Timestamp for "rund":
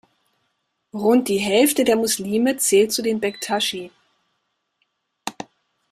0.95-1.27